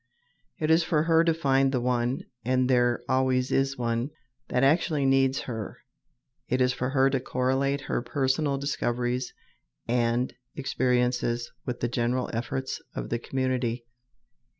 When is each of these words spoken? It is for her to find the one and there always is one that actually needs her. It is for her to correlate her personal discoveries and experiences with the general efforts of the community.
It 0.57 0.71
is 0.71 0.81
for 0.83 1.03
her 1.03 1.23
to 1.23 1.31
find 1.31 1.71
the 1.71 1.79
one 1.79 2.23
and 2.43 2.67
there 2.67 3.03
always 3.07 3.51
is 3.51 3.77
one 3.77 4.09
that 4.49 4.63
actually 4.63 5.05
needs 5.05 5.41
her. 5.41 5.77
It 6.47 6.59
is 6.59 6.73
for 6.73 6.89
her 6.89 7.11
to 7.11 7.19
correlate 7.19 7.81
her 7.81 8.01
personal 8.01 8.57
discoveries 8.57 9.31
and 9.87 10.33
experiences 10.55 11.51
with 11.67 11.81
the 11.81 11.87
general 11.87 12.31
efforts 12.33 12.81
of 12.95 13.09
the 13.09 13.19
community. 13.19 13.85